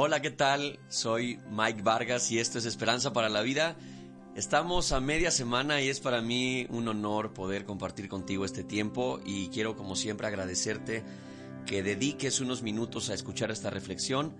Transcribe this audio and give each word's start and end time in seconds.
Hola, 0.00 0.22
¿qué 0.22 0.30
tal? 0.30 0.78
Soy 0.86 1.40
Mike 1.50 1.82
Vargas 1.82 2.30
y 2.30 2.38
esto 2.38 2.58
es 2.58 2.66
Esperanza 2.66 3.12
para 3.12 3.28
la 3.28 3.42
Vida. 3.42 3.76
Estamos 4.36 4.92
a 4.92 5.00
media 5.00 5.32
semana 5.32 5.82
y 5.82 5.88
es 5.88 5.98
para 5.98 6.22
mí 6.22 6.68
un 6.70 6.86
honor 6.86 7.34
poder 7.34 7.64
compartir 7.64 8.08
contigo 8.08 8.44
este 8.44 8.62
tiempo 8.62 9.18
y 9.26 9.48
quiero 9.48 9.74
como 9.74 9.96
siempre 9.96 10.28
agradecerte 10.28 11.02
que 11.66 11.82
dediques 11.82 12.38
unos 12.38 12.62
minutos 12.62 13.10
a 13.10 13.14
escuchar 13.14 13.50
esta 13.50 13.70
reflexión 13.70 14.36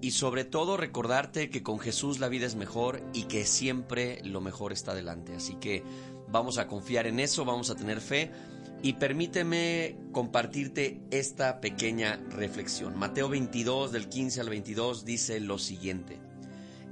y 0.00 0.12
sobre 0.12 0.46
todo 0.46 0.78
recordarte 0.78 1.50
que 1.50 1.62
con 1.62 1.80
Jesús 1.80 2.18
la 2.18 2.28
vida 2.28 2.46
es 2.46 2.54
mejor 2.54 3.02
y 3.12 3.24
que 3.24 3.44
siempre 3.44 4.22
lo 4.24 4.40
mejor 4.40 4.72
está 4.72 4.92
adelante. 4.92 5.34
Así 5.34 5.56
que 5.56 5.82
vamos 6.28 6.56
a 6.56 6.66
confiar 6.66 7.06
en 7.06 7.20
eso, 7.20 7.44
vamos 7.44 7.68
a 7.68 7.74
tener 7.74 8.00
fe 8.00 8.30
y 8.84 8.92
permíteme 8.92 9.96
compartirte 10.12 11.00
esta 11.10 11.62
pequeña 11.62 12.22
reflexión. 12.28 12.98
Mateo 12.98 13.30
22 13.30 13.92
del 13.92 14.10
15 14.10 14.42
al 14.42 14.50
22 14.50 15.06
dice 15.06 15.40
lo 15.40 15.56
siguiente. 15.56 16.20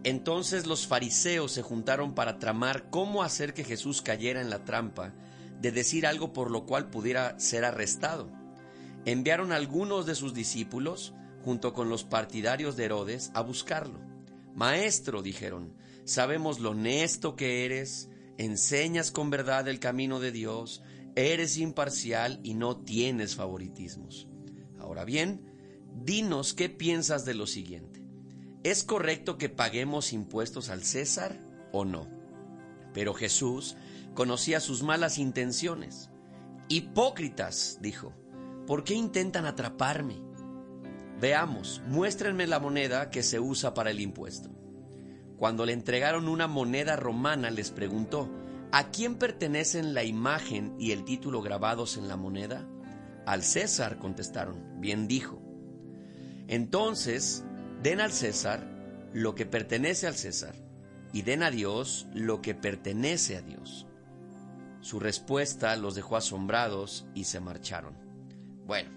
Entonces 0.02 0.66
los 0.66 0.86
fariseos 0.86 1.52
se 1.52 1.60
juntaron 1.60 2.14
para 2.14 2.38
tramar 2.38 2.88
cómo 2.88 3.22
hacer 3.22 3.52
que 3.52 3.62
Jesús 3.62 4.00
cayera 4.00 4.40
en 4.40 4.48
la 4.48 4.64
trampa 4.64 5.12
de 5.60 5.70
decir 5.70 6.06
algo 6.06 6.32
por 6.32 6.50
lo 6.50 6.64
cual 6.64 6.88
pudiera 6.88 7.38
ser 7.38 7.62
arrestado. 7.62 8.32
Enviaron 9.04 9.52
a 9.52 9.56
algunos 9.56 10.06
de 10.06 10.14
sus 10.14 10.32
discípulos, 10.32 11.12
junto 11.44 11.74
con 11.74 11.90
los 11.90 12.04
partidarios 12.04 12.74
de 12.74 12.86
Herodes, 12.86 13.30
a 13.34 13.42
buscarlo. 13.42 14.00
Maestro, 14.54 15.20
dijeron, 15.20 15.74
sabemos 16.06 16.58
lo 16.58 16.70
honesto 16.70 17.36
que 17.36 17.66
eres, 17.66 18.08
enseñas 18.38 19.10
con 19.10 19.28
verdad 19.28 19.68
el 19.68 19.78
camino 19.78 20.20
de 20.20 20.32
Dios, 20.32 20.82
eres 21.16 21.58
imparcial 21.58 22.40
y 22.42 22.54
no 22.54 22.78
tienes 22.78 23.36
favoritismos. 23.36 24.28
Ahora 24.78 25.04
bien, 25.04 25.52
dinos 26.04 26.54
qué 26.54 26.68
piensas 26.68 27.24
de 27.24 27.34
lo 27.34 27.46
siguiente. 27.46 28.02
¿Es 28.62 28.84
correcto 28.84 29.38
que 29.38 29.48
paguemos 29.48 30.12
impuestos 30.12 30.70
al 30.70 30.82
César 30.84 31.38
o 31.72 31.84
no? 31.84 32.08
Pero 32.94 33.14
Jesús 33.14 33.76
conocía 34.14 34.60
sus 34.60 34.82
malas 34.82 35.18
intenciones. 35.18 36.10
Hipócritas, 36.68 37.78
dijo, 37.80 38.12
¿por 38.66 38.84
qué 38.84 38.94
intentan 38.94 39.46
atraparme? 39.46 40.22
Veamos, 41.20 41.82
muéstrenme 41.86 42.46
la 42.46 42.60
moneda 42.60 43.10
que 43.10 43.22
se 43.22 43.40
usa 43.40 43.74
para 43.74 43.90
el 43.90 44.00
impuesto. 44.00 44.50
Cuando 45.36 45.66
le 45.66 45.72
entregaron 45.72 46.28
una 46.28 46.46
moneda 46.46 46.96
romana, 46.96 47.50
les 47.50 47.70
preguntó, 47.70 48.30
¿A 48.74 48.90
quién 48.90 49.16
pertenecen 49.16 49.92
la 49.92 50.02
imagen 50.02 50.74
y 50.78 50.92
el 50.92 51.04
título 51.04 51.42
grabados 51.42 51.98
en 51.98 52.08
la 52.08 52.16
moneda? 52.16 52.66
Al 53.26 53.42
César, 53.42 53.98
contestaron. 53.98 54.80
Bien 54.80 55.06
dijo. 55.06 55.42
Entonces, 56.48 57.44
den 57.82 58.00
al 58.00 58.12
César 58.12 58.66
lo 59.12 59.34
que 59.34 59.44
pertenece 59.44 60.06
al 60.06 60.14
César 60.14 60.54
y 61.12 61.20
den 61.20 61.42
a 61.42 61.50
Dios 61.50 62.06
lo 62.14 62.40
que 62.40 62.54
pertenece 62.54 63.36
a 63.36 63.42
Dios. 63.42 63.86
Su 64.80 64.98
respuesta 64.98 65.76
los 65.76 65.94
dejó 65.94 66.16
asombrados 66.16 67.06
y 67.14 67.24
se 67.24 67.40
marcharon. 67.40 67.94
Bueno, 68.66 68.88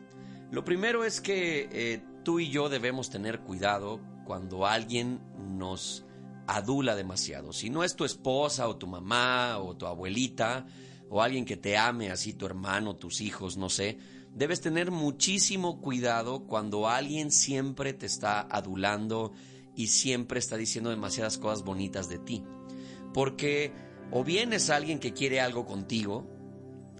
lo 0.51 0.63
primero 0.63 1.03
es 1.03 1.19
que 1.19 1.67
eh, 1.69 2.01
tú 2.23 2.39
y 2.39 2.49
yo 2.49 2.69
debemos 2.69 3.09
tener 3.09 3.41
cuidado 3.41 3.99
cuando 4.23 4.65
alguien 4.65 5.19
nos 5.37 6.04
adula 6.47 6.95
demasiado. 6.95 7.53
Si 7.53 7.69
no 7.69 7.83
es 7.83 7.95
tu 7.95 8.05
esposa 8.05 8.67
o 8.67 8.77
tu 8.77 8.87
mamá 8.87 9.57
o 9.59 9.75
tu 9.75 9.85
abuelita 9.85 10.65
o 11.09 11.21
alguien 11.21 11.45
que 11.45 11.57
te 11.57 11.77
ame, 11.77 12.11
así 12.11 12.33
tu 12.33 12.45
hermano, 12.45 12.95
tus 12.95 13.21
hijos, 13.21 13.57
no 13.57 13.69
sé, 13.69 13.97
debes 14.33 14.61
tener 14.61 14.91
muchísimo 14.91 15.81
cuidado 15.81 16.45
cuando 16.45 16.87
alguien 16.87 17.31
siempre 17.31 17.93
te 17.93 18.05
está 18.05 18.41
adulando 18.41 19.33
y 19.75 19.87
siempre 19.87 20.39
está 20.39 20.57
diciendo 20.57 20.89
demasiadas 20.89 21.37
cosas 21.37 21.63
bonitas 21.63 22.09
de 22.09 22.19
ti. 22.19 22.43
Porque 23.13 23.73
o 24.11 24.23
bien 24.23 24.53
es 24.53 24.69
alguien 24.69 24.99
que 24.99 25.13
quiere 25.13 25.41
algo 25.41 25.65
contigo, 25.65 26.27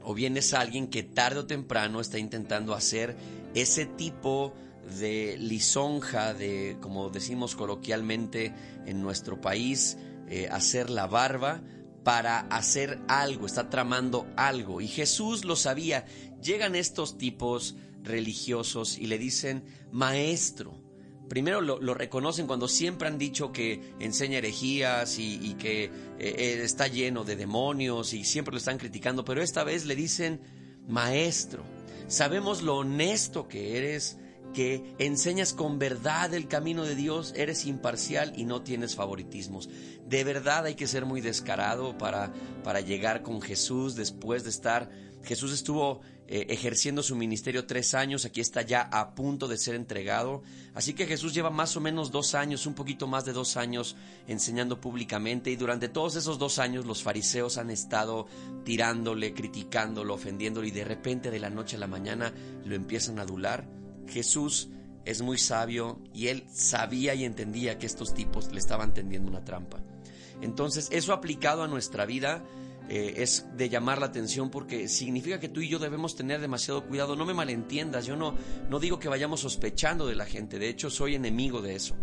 o 0.04 0.14
bien 0.14 0.38
es 0.38 0.54
alguien 0.54 0.88
que 0.88 1.04
tarde 1.04 1.40
o 1.40 1.48
temprano 1.48 2.00
está 2.00 2.20
intentando 2.20 2.74
hacer 2.74 3.18
ese 3.54 3.86
tipo 3.86 4.54
de 5.00 5.38
lisonja, 5.38 6.34
de, 6.34 6.78
como 6.82 7.10
decimos 7.10 7.56
coloquialmente 7.56 8.54
en 8.86 9.02
nuestro 9.02 9.42
país, 9.42 9.98
eh, 10.30 10.48
hacer 10.52 10.90
la 10.90 11.08
barba 11.08 11.62
para 12.04 12.40
hacer 12.40 13.00
algo, 13.08 13.48
está 13.48 13.70
tramando 13.70 14.28
algo. 14.38 14.80
Y 14.80 14.88
Jesús 14.88 15.44
lo 15.44 15.56
sabía. 15.56 16.06
Llegan 16.42 16.76
estos 16.76 17.18
tipos 17.18 17.76
religiosos 18.04 18.98
y 18.98 19.08
le 19.08 19.18
dicen, 19.18 19.64
maestro. 19.92 20.80
Primero 21.28 21.60
lo, 21.62 21.94
reconocen 21.96 22.46
cuando 22.46 22.68
siempre 22.68 23.08
han 23.08 23.18
dicho 23.18 23.52
que 23.52 23.96
enseña 24.00 24.38
herejías 24.38 25.18
y, 25.18 25.56
que 25.56 25.86
eh, 25.86 25.92
eh, 26.20 26.60
está 26.64 26.88
lleno 26.88 27.24
de 27.24 27.36
demonios 27.36 28.14
y 28.14 28.24
siempre 28.24 28.52
lo 28.52 28.60
están 28.60 28.78
criticando, 28.78 29.26
pero 29.26 29.42
esta 29.42 29.64
vez 29.64 29.86
le 29.86 29.96
dicen, 29.96 30.40
maestro, 30.88 31.64
sabemos 32.08 32.62
lo 32.62 32.78
honesto 32.78 33.48
que 33.48 33.76
eres, 33.80 34.20
que 34.56 34.96
enseñas 35.00 35.54
con 35.54 35.78
verdad 35.80 36.34
el 36.34 36.48
camino 36.48 36.86
de 36.86 36.96
Dios, 36.96 37.34
eres 37.36 37.66
imparcial 37.66 38.32
y 38.38 38.46
no 38.46 38.62
tienes 38.62 38.96
favoritismos. 38.96 39.70
De 40.08 40.24
verdad 40.24 40.66
hay 40.66 40.76
que 40.76 40.88
ser 40.88 41.06
muy 41.06 41.20
descarado 41.20 41.98
para, 41.98 42.32
para 42.64 42.80
llegar 42.80 43.22
con 43.22 43.42
Jesús 43.42 43.96
después 43.96 44.44
de 44.44 44.50
estar... 44.50 44.90
Jesús 45.24 45.52
estuvo 45.52 46.02
eh, 46.28 46.46
ejerciendo 46.50 47.04
su 47.04 47.16
ministerio 47.16 47.66
tres 47.66 47.96
años, 47.96 48.26
aquí 48.26 48.40
está 48.40 48.62
ya 48.62 48.82
a 48.82 49.14
punto 49.14 49.48
de 49.48 49.58
ser 49.58 49.76
entregado. 49.76 50.44
Así 50.74 50.94
que 50.94 51.08
Jesús 51.08 51.34
lleva 51.34 51.50
más 51.50 51.76
o 51.76 51.82
menos 51.82 52.12
dos 52.12 52.34
años, 52.34 52.66
un 52.66 52.76
poquito 52.76 53.08
más 53.08 53.26
de 53.26 53.34
dos 53.34 53.58
años 53.58 53.98
enseñando 54.28 54.80
públicamente 54.80 55.50
y 55.52 55.56
durante 55.56 55.90
todos 55.90 56.16
esos 56.16 56.40
dos 56.40 56.60
años 56.60 56.86
los 56.86 57.04
fariseos 57.04 57.58
han 57.58 57.72
estado 57.72 58.28
tirándole, 58.64 59.34
criticándolo, 59.34 60.14
ofendiéndolo 60.14 60.66
y 60.66 60.72
de 60.72 60.86
repente 60.86 61.30
de 61.30 61.40
la 61.40 61.50
noche 61.50 61.76
a 61.76 61.80
la 61.80 61.88
mañana 61.88 62.32
lo 62.64 62.76
empiezan 62.76 63.20
a 63.20 63.24
adular 63.24 63.85
Jesús 64.08 64.70
es 65.06 65.22
muy 65.22 65.38
sabio 65.38 66.00
y 66.14 66.28
él 66.28 66.46
sabía 66.52 67.14
y 67.14 67.24
entendía 67.24 67.78
que 67.78 67.86
estos 67.86 68.14
tipos 68.14 68.52
le 68.52 68.60
estaban 68.60 68.94
tendiendo 68.94 69.30
una 69.30 69.44
trampa. 69.44 69.82
Entonces, 70.42 70.90
eso 70.92 71.14
aplicado 71.14 71.64
a 71.64 71.68
nuestra 71.68 72.06
vida 72.06 72.44
eh, 72.90 73.16
es 73.18 73.46
de 73.56 73.70
llamar 73.70 74.00
la 74.00 74.08
atención 74.08 74.50
porque 74.50 74.88
significa 74.88 75.40
que 75.40 75.50
tú 75.50 75.62
y 75.62 75.70
yo 75.70 75.80
debemos 75.80 76.16
tener 76.16 76.42
demasiado 76.42 76.86
cuidado. 76.86 77.16
No 77.16 77.26
me 77.26 77.34
malentiendas, 77.34 78.06
yo 78.06 78.16
no, 78.16 78.36
no 78.70 78.80
digo 78.80 79.00
que 79.00 79.10
vayamos 79.10 79.42
sospechando 79.42 80.08
de 80.08 80.16
la 80.16 80.26
gente, 80.26 80.60
de 80.60 80.70
hecho 80.70 80.90
soy 80.90 81.16
enemigo 81.16 81.62
de 81.62 81.76
eso. 81.76 81.96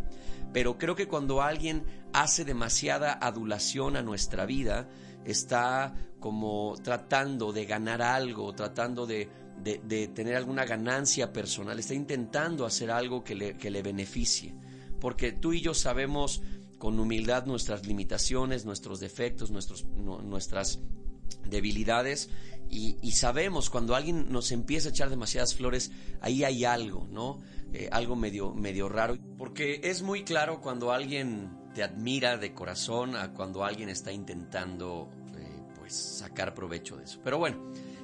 Pero 0.53 0.79
creo 0.79 0.95
que 0.95 1.09
cuando 1.09 1.41
alguien 1.41 1.85
hace 2.13 2.45
demasiada 2.45 3.13
adulación 3.13 3.97
a 3.97 4.03
nuestra 4.03 4.45
vida, 4.45 4.89
está 5.25 5.95
como 6.21 6.75
tratando 6.83 7.53
de 7.53 7.65
ganar 7.65 8.03
algo, 8.03 8.53
tratando 8.55 9.07
de, 9.07 9.29
de, 9.63 10.09
tener 10.09 10.37
alguna 10.37 10.65
ganancia 10.65 11.33
personal, 11.33 11.79
está 11.79 11.95
intentando 11.95 12.67
hacer 12.67 12.91
algo 12.91 13.23
que 13.23 13.35
le, 13.35 13.57
que 13.57 13.71
le 13.71 13.83
beneficie. 13.83 14.55
Porque 15.01 15.33
tú 15.33 15.53
y 15.53 15.61
yo 15.61 15.75
sabemos 15.75 16.43
con 16.79 16.99
humildad 16.99 17.47
nuestras 17.47 17.87
limitaciones, 17.87 18.65
nuestros 18.65 18.99
defectos, 19.01 19.51
nuestros, 19.51 19.85
nuestras 19.85 20.81
debilidades 21.45 22.29
y, 22.73 23.13
sabemos 23.13 23.69
cuando 23.69 23.95
alguien 23.95 24.33
nos 24.33 24.51
empieza 24.51 24.89
a 24.89 24.93
echar 24.93 25.11
demasiadas 25.11 25.55
flores, 25.55 25.93
ahí 26.23 26.43
hay 26.43 26.65
algo, 26.65 27.07
¿no? 27.11 27.39
Eh, 27.75 27.91
algo 27.93 28.17
medio, 28.17 28.55
medio 28.55 28.89
raro. 28.89 29.19
Porque 29.37 29.81
es 29.85 30.01
muy 30.01 30.25
claro 30.25 30.63
cuando 30.63 30.91
alguien 30.91 31.51
te 31.75 31.83
admira 31.83 32.39
de 32.39 32.55
corazón 32.55 33.15
a 33.15 33.35
cuando 33.35 33.63
alguien 33.65 33.91
está 33.91 34.11
intentando 34.11 35.11
eh, 35.37 35.63
pues 35.79 35.93
sacar 35.93 36.55
provecho 36.55 36.97
de 36.97 37.05
eso. 37.05 37.21
Pero 37.23 37.37
bueno, 37.39 37.59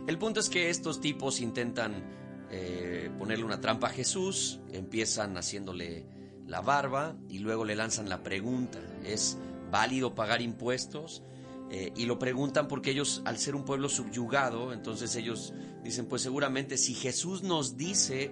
el 0.08 0.16
punto 0.16 0.40
es 0.40 0.48
que 0.48 0.70
estos 0.70 1.02
tipos 1.02 1.38
intentan 1.38 2.02
eh, 2.50 3.10
ponerle 3.18 3.44
una 3.44 3.60
trampa 3.60 3.88
a 3.88 3.90
Jesús, 3.90 4.58
empiezan 4.72 5.36
haciéndole 5.36 6.06
la 6.46 6.62
barba 6.62 7.14
y 7.28 7.40
luego 7.40 7.66
le 7.66 7.76
lanzan 7.76 8.08
la 8.08 8.22
pregunta, 8.22 8.78
¿es 9.04 9.36
válido 9.70 10.14
pagar 10.14 10.40
impuestos? 10.40 11.22
Eh, 11.70 11.92
y 11.94 12.06
lo 12.06 12.18
preguntan 12.18 12.68
porque 12.68 12.92
ellos, 12.92 13.20
al 13.26 13.36
ser 13.36 13.54
un 13.54 13.66
pueblo 13.66 13.90
subyugado, 13.90 14.72
entonces 14.72 15.14
ellos 15.14 15.52
dicen, 15.84 16.06
pues 16.06 16.22
seguramente 16.22 16.78
si 16.78 16.94
Jesús 16.94 17.42
nos 17.42 17.76
dice 17.76 18.30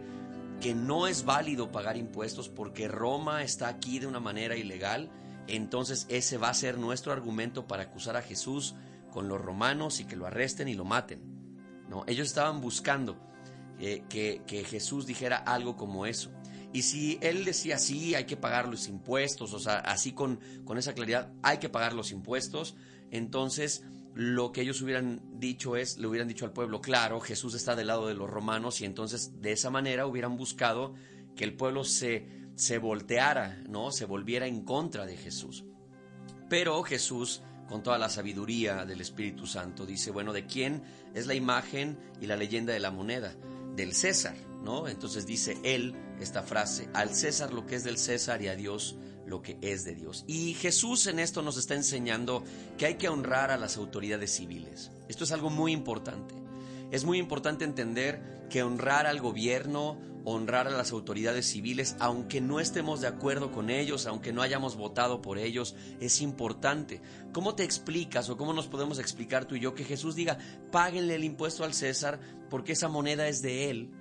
que 0.63 0.75
no 0.75 1.07
es 1.07 1.27
válido 1.27 1.71
pagar 1.71 1.99
impuestos 1.99 2.49
porque 2.49 2.89
Roma 2.89 3.43
está 3.43 3.69
aquí 3.69 3.99
de 3.99 4.07
una 4.07 4.19
manera 4.21 4.57
ilegal, 4.57 5.11
entonces 5.47 6.07
ese 6.09 6.39
va 6.39 6.49
a 6.49 6.55
ser 6.55 6.79
nuestro 6.79 7.13
argumento 7.13 7.67
para 7.67 7.83
acusar 7.83 8.17
a 8.17 8.23
Jesús 8.23 8.75
con 9.11 9.29
los 9.29 9.39
romanos 9.39 10.01
y 10.01 10.07
que 10.07 10.17
lo 10.17 10.27
arresten 10.27 10.69
y 10.69 10.75
lo 10.75 10.87
maten. 10.87 11.36
Ellos 12.07 12.29
estaban 12.29 12.61
buscando 12.61 13.17
eh, 13.79 14.03
que, 14.09 14.65
Jesús 14.65 15.07
dijera 15.07 15.37
algo 15.37 15.77
como 15.77 16.07
eso. 16.07 16.31
Y 16.73 16.83
si 16.83 17.19
él 17.23 17.45
decía, 17.45 17.79
sí, 17.79 18.15
hay 18.15 18.25
que 18.25 18.37
pagar 18.37 18.69
los 18.69 18.89
impuestos, 18.89 19.55
o 19.55 19.59
sea, 19.59 19.79
así 19.79 20.13
con, 20.13 20.41
con 20.65 20.79
esa 20.79 20.95
claridad, 20.95 21.33
hay 21.43 21.59
que 21.59 21.69
pagar 21.69 21.95
los 21.95 22.11
impuestos, 22.11 22.77
entonces 23.11 23.85
lo 24.15 24.53
que 24.53 24.63
ellos 24.63 24.83
hubieran 24.83 25.23
dicho 25.39 25.77
es, 25.77 25.97
le 25.97 26.07
hubieran 26.07 26.29
dicho 26.29 26.45
al 26.45 26.53
pueblo, 26.53 26.81
claro, 26.81 27.21
Jesús 27.21 27.55
está 27.55 27.77
del 27.77 27.87
lado 27.87 28.09
de 28.09 28.15
los 28.15 28.29
romanos 28.29 28.81
y 28.81 28.85
entonces 28.85 29.41
de 29.41 29.53
esa 29.53 29.71
manera 29.71 30.07
hubieran 30.07 30.37
buscado 30.37 30.95
que 31.35 31.45
el 31.45 31.55
pueblo 31.55 31.85
se 31.85 32.37
se 32.57 32.79
volteara, 32.79 33.63
¿no? 33.69 33.93
Se 33.93 34.07
volviera 34.07 34.47
en 34.47 34.63
contra 34.63 35.07
de 35.07 35.17
Jesús. 35.17 35.65
Pero 36.49 36.83
Jesús, 36.83 37.43
con 37.69 37.83
toda 37.83 37.99
la 37.99 38.09
sabiduría 38.09 38.85
del 38.85 39.01
Espíritu 39.01 39.47
Santo, 39.47 39.87
dice, 39.87 40.11
bueno, 40.11 40.33
¿de 40.33 40.47
quién 40.47 40.83
es 41.15 41.27
la 41.27 41.35
imagen 41.35 41.99
y 42.21 42.27
la 42.27 42.37
leyenda 42.37 42.73
de 42.73 42.81
la 42.81 42.91
moneda? 42.91 43.35
Del 43.75 43.93
César, 43.95 44.37
¿no? 44.63 44.89
Entonces 44.89 45.27
dice 45.27 45.59
él 45.63 45.95
esta 46.21 46.43
frase, 46.43 46.89
al 46.95 47.15
César 47.15 47.53
lo 47.53 47.67
que 47.67 47.77
es 47.77 47.85
del 47.85 47.99
César 47.99 48.41
y 48.43 48.49
a 48.49 48.57
Dios 48.57 48.97
lo 49.27 49.43
que 49.43 49.59
es 49.61 49.85
de 49.85 49.95
Dios. 49.95 50.25
Y 50.27 50.55
Jesús 50.55 51.07
en 51.07 51.19
esto 51.19 51.43
nos 51.43 51.57
está 51.57 51.75
enseñando 51.75 52.45
que 52.79 52.87
hay 52.87 52.95
que 52.95 53.09
honrar 53.09 53.51
a 53.51 53.57
las 53.57 53.77
autoridades 53.77 54.31
civiles. 54.31 54.91
Esto 55.09 55.25
es 55.25 55.33
algo 55.33 55.51
muy 55.51 55.73
importante. 55.73 56.35
Es 56.91 57.05
muy 57.05 57.19
importante 57.19 57.65
entender 57.65 58.47
que 58.49 58.63
honrar 58.63 59.07
al 59.07 59.21
gobierno, 59.21 59.99
honrar 60.29 60.67
a 60.67 60.73
las 60.73 60.91
autoridades 60.91 61.47
civiles, 61.47 61.95
aunque 62.01 62.41
no 62.41 62.59
estemos 62.59 63.01
de 63.01 63.07
acuerdo 63.07 63.53
con 63.53 63.71
ellos, 63.71 64.07
aunque 64.07 64.33
no 64.33 64.43
hayamos 64.43 64.75
votado 64.75 65.23
por 65.23 65.39
ellos, 65.39 65.77
es 66.01 66.21
importante. 66.21 67.01
¿Cómo 67.33 67.55
te 67.55 67.63
explicas 67.63 68.29
o 68.29 68.37
cómo 68.37 68.53
nos 68.53 68.67
podemos 68.67 68.99
explicar 68.99 69.45
tú 69.45 69.55
y 69.55 69.61
yo 69.61 69.77
que 69.77 69.85
Jesús 69.85 70.17
diga, 70.17 70.39
páguenle 70.73 71.15
el 71.15 71.23
impuesto 71.23 71.63
al 71.63 71.75
César 71.75 72.19
porque 72.51 72.73
esa 72.73 72.89
moneda 72.89 73.29
es 73.29 73.41
de 73.41 73.71
él, 73.71 73.93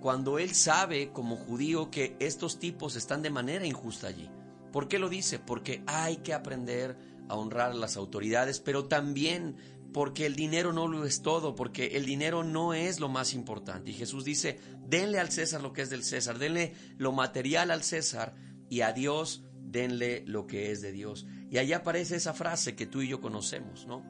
cuando 0.00 0.38
él 0.38 0.54
sabe 0.54 1.12
como 1.12 1.36
judío 1.36 1.90
que 1.90 2.16
estos 2.18 2.58
tipos 2.58 2.96
están 2.96 3.20
de 3.20 3.28
manera 3.28 3.66
injusta 3.66 4.06
allí? 4.06 4.30
¿Por 4.72 4.88
qué 4.88 4.98
lo 4.98 5.10
dice? 5.10 5.38
Porque 5.38 5.82
hay 5.86 6.16
que 6.16 6.32
aprender 6.32 6.96
a 7.28 7.36
honrar 7.36 7.72
a 7.72 7.74
las 7.74 7.98
autoridades, 7.98 8.58
pero 8.58 8.86
también 8.86 9.56
porque 9.94 10.26
el 10.26 10.34
dinero 10.34 10.72
no 10.72 10.88
lo 10.88 11.06
es 11.06 11.22
todo, 11.22 11.54
porque 11.54 11.96
el 11.96 12.04
dinero 12.04 12.42
no 12.42 12.74
es 12.74 12.98
lo 12.98 13.08
más 13.08 13.32
importante. 13.32 13.92
Y 13.92 13.94
Jesús 13.94 14.24
dice, 14.24 14.58
denle 14.88 15.20
al 15.20 15.30
César 15.30 15.62
lo 15.62 15.72
que 15.72 15.82
es 15.82 15.88
del 15.88 16.02
César, 16.02 16.40
denle 16.40 16.74
lo 16.98 17.12
material 17.12 17.70
al 17.70 17.84
César 17.84 18.34
y 18.68 18.80
a 18.80 18.92
Dios 18.92 19.44
denle 19.60 20.24
lo 20.26 20.48
que 20.48 20.72
es 20.72 20.82
de 20.82 20.90
Dios. 20.90 21.26
Y 21.48 21.58
ahí 21.58 21.72
aparece 21.72 22.16
esa 22.16 22.34
frase 22.34 22.74
que 22.74 22.86
tú 22.86 23.02
y 23.02 23.08
yo 23.08 23.20
conocemos, 23.20 23.86
¿no? 23.86 24.02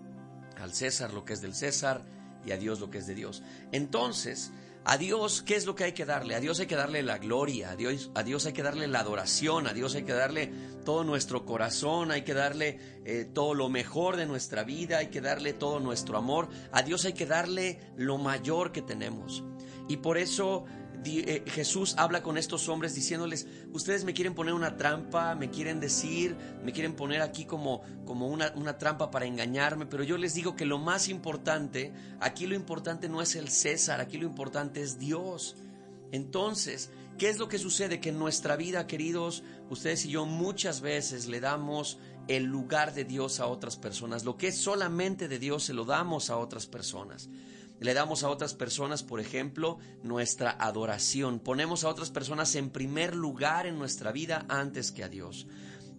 Al 0.56 0.72
César 0.72 1.12
lo 1.12 1.26
que 1.26 1.34
es 1.34 1.42
del 1.42 1.54
César 1.54 2.06
y 2.46 2.52
a 2.52 2.56
Dios 2.56 2.80
lo 2.80 2.88
que 2.88 2.96
es 2.96 3.06
de 3.06 3.14
Dios. 3.14 3.42
Entonces, 3.70 4.52
a 4.86 4.98
Dios, 4.98 5.42
¿qué 5.42 5.56
es 5.56 5.64
lo 5.64 5.74
que 5.74 5.84
hay 5.84 5.92
que 5.92 6.04
darle? 6.04 6.34
A 6.34 6.40
Dios 6.40 6.60
hay 6.60 6.66
que 6.66 6.76
darle 6.76 7.02
la 7.02 7.16
gloria, 7.16 7.70
a 7.70 7.76
Dios, 7.76 8.10
hay 8.46 8.52
que 8.52 8.62
darle 8.62 8.86
la 8.86 9.00
adoración, 9.00 9.66
a 9.66 9.72
Dios 9.72 9.94
hay 9.94 10.02
que 10.02 10.12
darle 10.12 10.52
todo 10.84 11.04
nuestro 11.04 11.46
corazón, 11.46 12.10
hay 12.10 12.22
que 12.22 12.34
darle 12.34 12.78
eh, 13.06 13.26
todo 13.32 13.54
lo 13.54 13.70
mejor 13.70 14.16
de 14.16 14.26
nuestra 14.26 14.62
vida, 14.62 14.98
hay 14.98 15.06
que 15.06 15.22
darle 15.22 15.54
todo 15.54 15.80
nuestro 15.80 16.18
amor, 16.18 16.48
a 16.70 16.82
Dios 16.82 17.06
hay 17.06 17.14
que 17.14 17.24
darle 17.24 17.80
lo 17.96 18.18
mayor 18.18 18.72
que 18.72 18.82
tenemos. 18.82 19.42
Y 19.88 19.96
por 19.98 20.18
eso 20.18 20.66
eh, 21.06 21.44
Jesús 21.46 21.94
habla 21.98 22.22
con 22.22 22.38
estos 22.38 22.68
hombres 22.68 22.94
diciéndoles, 22.94 23.46
ustedes 23.72 24.04
me 24.04 24.14
quieren 24.14 24.34
poner 24.34 24.54
una 24.54 24.76
trampa, 24.76 25.34
me 25.34 25.50
quieren 25.50 25.80
decir, 25.80 26.36
me 26.64 26.72
quieren 26.72 26.94
poner 26.94 27.22
aquí 27.22 27.44
como, 27.44 27.82
como 28.04 28.28
una, 28.28 28.52
una, 28.56 28.78
trampa 28.78 29.10
para 29.10 29.26
engañarme, 29.26 29.86
pero 29.86 30.02
yo 30.02 30.16
les 30.16 30.34
digo 30.34 30.56
que 30.56 30.64
lo 30.64 30.78
más 30.78 31.08
importante, 31.08 31.92
aquí 32.20 32.46
lo 32.46 32.54
importante 32.54 33.08
no 33.08 33.22
es 33.22 33.36
el 33.36 33.48
César, 33.48 34.00
aquí 34.00 34.18
lo 34.18 34.26
importante 34.26 34.82
es 34.82 34.98
Dios. 34.98 35.56
Entonces, 36.12 36.90
¿qué 37.18 37.28
es 37.28 37.38
lo 37.38 37.48
que 37.48 37.58
sucede? 37.58 38.00
Que 38.00 38.10
en 38.10 38.18
nuestra 38.18 38.56
vida, 38.56 38.86
queridos, 38.86 39.42
ustedes 39.70 40.04
y 40.06 40.10
yo 40.10 40.26
muchas 40.26 40.80
veces 40.80 41.26
le 41.26 41.40
damos 41.40 41.98
el 42.28 42.44
lugar 42.44 42.94
de 42.94 43.04
Dios 43.04 43.40
a 43.40 43.46
otras 43.46 43.76
personas. 43.76 44.24
Lo 44.24 44.36
que 44.36 44.48
es 44.48 44.56
solamente 44.56 45.28
de 45.28 45.38
Dios 45.38 45.64
se 45.64 45.74
lo 45.74 45.84
damos 45.84 46.30
a 46.30 46.36
otras 46.36 46.66
personas 46.66 47.28
le 47.80 47.94
damos 47.94 48.22
a 48.22 48.30
otras 48.30 48.54
personas, 48.54 49.02
por 49.02 49.20
ejemplo, 49.20 49.78
nuestra 50.02 50.50
adoración. 50.50 51.40
Ponemos 51.40 51.84
a 51.84 51.88
otras 51.88 52.10
personas 52.10 52.54
en 52.54 52.70
primer 52.70 53.14
lugar 53.14 53.66
en 53.66 53.78
nuestra 53.78 54.12
vida 54.12 54.46
antes 54.48 54.92
que 54.92 55.04
a 55.04 55.08
Dios. 55.08 55.46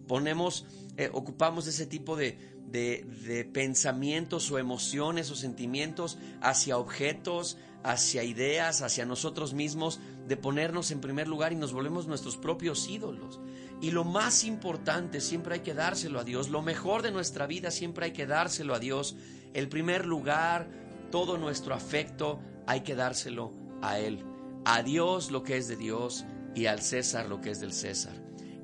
Ponemos, 0.06 0.66
eh, 0.96 1.10
ocupamos 1.12 1.66
ese 1.66 1.86
tipo 1.86 2.16
de, 2.16 2.38
de, 2.66 3.48
pensamientos 3.52 4.50
o 4.50 4.58
emociones 4.58 5.30
o 5.30 5.36
sentimientos 5.36 6.18
hacia 6.40 6.78
objetos, 6.78 7.56
hacia 7.82 8.24
ideas, 8.24 8.82
hacia 8.82 9.06
nosotros 9.06 9.54
mismos, 9.54 10.00
de 10.26 10.36
ponernos 10.36 10.90
en 10.90 11.00
primer 11.00 11.28
lugar 11.28 11.52
y 11.52 11.56
nos 11.56 11.72
volvemos 11.72 12.06
nuestros 12.06 12.36
propios 12.36 12.88
ídolos. 12.88 13.40
Y 13.80 13.90
lo 13.90 14.04
más 14.04 14.44
importante 14.44 15.20
siempre 15.20 15.54
hay 15.54 15.60
que 15.60 15.74
dárselo 15.74 16.20
a 16.20 16.24
Dios, 16.24 16.48
lo 16.48 16.62
mejor 16.62 17.02
de 17.02 17.12
nuestra 17.12 17.46
vida 17.46 17.70
siempre 17.70 18.06
hay 18.06 18.12
que 18.12 18.26
dárselo 18.26 18.74
a 18.74 18.78
Dios. 18.78 19.16
El 19.54 19.68
primer 19.68 20.04
lugar, 20.04 20.68
todo 21.10 21.38
nuestro 21.38 21.74
afecto 21.74 22.40
hay 22.66 22.80
que 22.80 22.94
dárselo 22.94 23.52
a 23.82 23.98
Él. 23.98 24.24
A 24.64 24.82
Dios 24.82 25.30
lo 25.30 25.42
que 25.42 25.56
es 25.56 25.68
de 25.68 25.76
Dios 25.76 26.24
y 26.54 26.66
al 26.66 26.80
César 26.80 27.28
lo 27.28 27.40
que 27.40 27.50
es 27.50 27.60
del 27.60 27.72
César. 27.72 28.14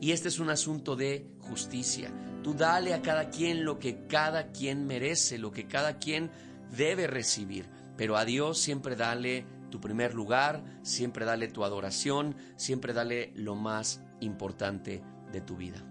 Y 0.00 0.10
este 0.10 0.28
es 0.28 0.40
un 0.40 0.50
asunto 0.50 0.96
de 0.96 1.28
justicia. 1.38 2.10
Tú 2.42 2.54
dale 2.54 2.92
a 2.92 3.02
cada 3.02 3.30
quien 3.30 3.64
lo 3.64 3.78
que 3.78 4.06
cada 4.08 4.50
quien 4.50 4.86
merece, 4.86 5.38
lo 5.38 5.52
que 5.52 5.68
cada 5.68 5.98
quien 5.98 6.30
debe 6.76 7.06
recibir. 7.06 7.68
Pero 7.96 8.16
a 8.16 8.24
Dios 8.24 8.58
siempre 8.58 8.96
dale 8.96 9.46
tu 9.70 9.80
primer 9.80 10.14
lugar, 10.14 10.64
siempre 10.82 11.24
dale 11.24 11.48
tu 11.48 11.64
adoración, 11.64 12.36
siempre 12.56 12.92
dale 12.92 13.32
lo 13.36 13.54
más 13.54 14.02
importante 14.20 15.04
de 15.30 15.40
tu 15.40 15.56
vida. 15.56 15.84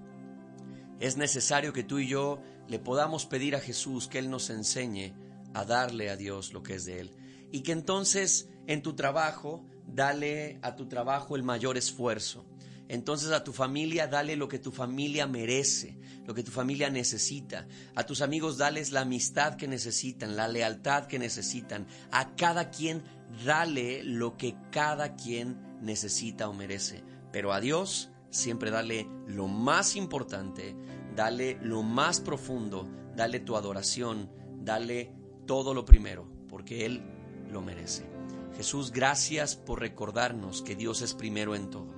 Es 0.99 1.17
necesario 1.17 1.73
que 1.73 1.83
tú 1.83 1.99
y 1.99 2.07
yo 2.07 2.41
le 2.67 2.79
podamos 2.79 3.25
pedir 3.25 3.55
a 3.55 3.59
Jesús 3.59 4.07
que 4.07 4.19
Él 4.19 4.29
nos 4.29 4.49
enseñe 4.49 5.13
a 5.53 5.65
darle 5.65 6.09
a 6.09 6.17
Dios 6.17 6.53
lo 6.53 6.63
que 6.63 6.75
es 6.75 6.85
de 6.85 6.99
Él. 6.99 7.11
Y 7.51 7.61
que 7.61 7.71
entonces 7.71 8.49
en 8.67 8.81
tu 8.81 8.93
trabajo, 8.93 9.65
dale 9.87 10.59
a 10.61 10.75
tu 10.75 10.87
trabajo 10.87 11.35
el 11.35 11.43
mayor 11.43 11.77
esfuerzo. 11.77 12.45
Entonces 12.87 13.31
a 13.31 13.43
tu 13.43 13.53
familia 13.53 14.07
dale 14.07 14.35
lo 14.35 14.47
que 14.47 14.59
tu 14.59 14.71
familia 14.71 15.25
merece, 15.25 15.97
lo 16.25 16.33
que 16.33 16.43
tu 16.43 16.51
familia 16.51 16.89
necesita. 16.89 17.67
A 17.95 18.05
tus 18.05 18.21
amigos 18.21 18.57
dales 18.57 18.91
la 18.91 19.01
amistad 19.01 19.55
que 19.55 19.67
necesitan, 19.67 20.35
la 20.35 20.47
lealtad 20.47 21.05
que 21.05 21.17
necesitan. 21.17 21.87
A 22.11 22.35
cada 22.35 22.69
quien 22.69 23.03
dale 23.45 24.03
lo 24.03 24.35
que 24.37 24.55
cada 24.71 25.15
quien 25.15 25.79
necesita 25.81 26.49
o 26.49 26.53
merece. 26.53 27.03
Pero 27.31 27.53
a 27.53 27.61
Dios 27.61 28.09
siempre 28.29 28.71
dale 28.71 29.07
lo 29.25 29.47
más 29.47 29.95
importante, 29.95 30.75
dale 31.15 31.57
lo 31.61 31.83
más 31.83 32.19
profundo, 32.19 32.89
dale 33.15 33.39
tu 33.39 33.55
adoración, 33.55 34.29
dale 34.59 35.13
todo 35.51 35.73
lo 35.73 35.83
primero, 35.83 36.25
porque 36.47 36.85
Él 36.85 37.01
lo 37.51 37.61
merece. 37.61 38.05
Jesús, 38.55 38.93
gracias 38.93 39.57
por 39.57 39.81
recordarnos 39.81 40.61
que 40.61 40.77
Dios 40.77 41.01
es 41.01 41.13
primero 41.13 41.55
en 41.55 41.69
todo. 41.69 41.93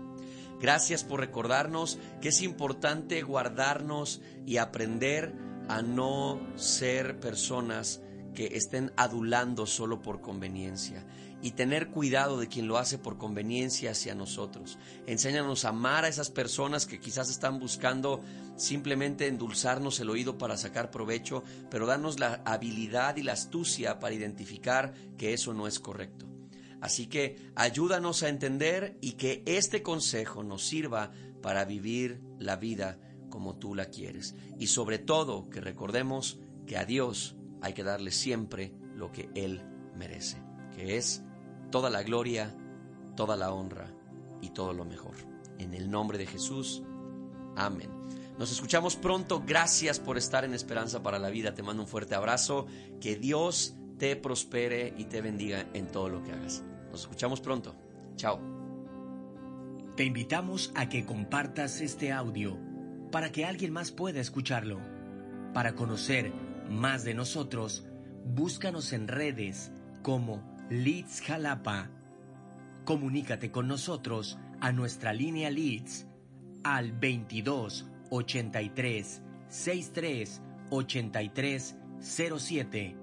Gracias 0.59 1.03
por 1.03 1.19
recordarnos 1.19 1.99
que 2.19 2.29
es 2.29 2.41
importante 2.41 3.21
guardarnos 3.21 4.21
y 4.47 4.57
aprender 4.57 5.35
a 5.69 5.83
no 5.83 6.41
ser 6.55 7.19
personas 7.19 8.01
que 8.33 8.57
estén 8.57 8.91
adulando 8.97 9.67
solo 9.67 10.01
por 10.01 10.19
conveniencia 10.19 11.05
y 11.43 11.51
tener 11.51 11.89
cuidado 11.89 12.39
de 12.39 12.47
quien 12.47 12.67
lo 12.67 12.77
hace 12.77 12.97
por 12.97 13.17
conveniencia 13.17 13.91
hacia 13.91 14.15
nosotros. 14.15 14.79
Enséñanos 15.05 15.65
a 15.65 15.69
amar 15.69 16.05
a 16.05 16.07
esas 16.07 16.31
personas 16.31 16.85
que 16.85 17.01
quizás 17.01 17.29
están 17.29 17.59
buscando 17.59 18.23
simplemente 18.55 19.27
endulzarnos 19.27 19.99
el 19.99 20.09
oído 20.09 20.37
para 20.37 20.55
sacar 20.55 20.89
provecho, 20.89 21.43
pero 21.69 21.85
danos 21.85 22.17
la 22.17 22.41
habilidad 22.45 23.17
y 23.17 23.23
la 23.23 23.33
astucia 23.33 23.99
para 23.99 24.15
identificar 24.15 24.93
que 25.17 25.33
eso 25.33 25.53
no 25.53 25.67
es 25.67 25.81
correcto. 25.81 26.25
Así 26.79 27.07
que 27.07 27.51
ayúdanos 27.55 28.23
a 28.23 28.29
entender 28.29 28.97
y 29.01 29.13
que 29.13 29.43
este 29.45 29.83
consejo 29.83 30.43
nos 30.43 30.65
sirva 30.65 31.11
para 31.41 31.65
vivir 31.65 32.21
la 32.39 32.55
vida 32.55 32.99
como 33.29 33.57
tú 33.57 33.75
la 33.75 33.87
quieres. 33.87 34.33
Y 34.59 34.67
sobre 34.67 34.97
todo 34.97 35.49
que 35.49 35.59
recordemos 35.59 36.39
que 36.65 36.77
a 36.77 36.85
Dios 36.85 37.35
hay 37.61 37.73
que 37.73 37.83
darle 37.83 38.11
siempre 38.11 38.73
lo 38.95 39.11
que 39.11 39.29
Él 39.35 39.61
merece, 39.97 40.41
que 40.73 40.95
es 40.97 41.21
toda 41.73 41.89
la 41.89 42.03
gloria, 42.03 42.53
toda 43.15 43.35
la 43.35 43.51
honra 43.51 43.87
y 44.41 44.51
todo 44.51 44.73
lo 44.73 44.85
mejor. 44.85 45.15
En 45.57 45.73
el 45.73 45.89
nombre 45.89 46.19
de 46.19 46.27
Jesús, 46.27 46.83
amén. 47.55 47.89
Nos 48.37 48.51
escuchamos 48.51 48.95
pronto. 48.95 49.41
Gracias 49.43 49.99
por 49.99 50.19
estar 50.19 50.45
en 50.45 50.53
Esperanza 50.53 51.01
para 51.01 51.17
la 51.17 51.31
Vida. 51.31 51.55
Te 51.55 51.63
mando 51.63 51.81
un 51.81 51.89
fuerte 51.89 52.13
abrazo. 52.13 52.67
Que 53.01 53.15
Dios 53.15 53.75
te 53.97 54.15
prospere 54.15 54.93
y 54.99 55.05
te 55.05 55.21
bendiga 55.21 55.65
en 55.73 55.87
todo 55.87 56.09
lo 56.09 56.21
que 56.21 56.33
hagas. 56.33 56.63
Nos 56.91 57.01
escuchamos 57.01 57.41
pronto. 57.41 57.73
Chao. 58.17 58.39
Te 59.95 60.03
invitamos 60.03 60.71
a 60.75 60.89
que 60.89 61.07
compartas 61.07 61.81
este 61.81 62.11
audio 62.11 62.55
para 63.11 63.31
que 63.31 63.45
alguien 63.45 63.73
más 63.73 63.91
pueda 63.91 64.21
escucharlo. 64.21 64.79
Para 65.55 65.73
conocer 65.73 66.31
más 66.69 67.03
de 67.03 67.15
nosotros, 67.15 67.83
búscanos 68.25 68.93
en 68.93 69.07
redes 69.07 69.71
como 70.03 70.52
Leeds 70.69 71.21
Jalapa. 71.21 71.89
Comunícate 72.85 73.51
con 73.51 73.67
nosotros 73.67 74.39
a 74.61 74.71
nuestra 74.71 75.13
línea 75.13 75.49
Leeds 75.49 76.07
al 76.63 76.93
22 76.93 77.85
83 78.09 79.21
63 79.49 80.41
83 80.69 81.75
07 81.99 83.02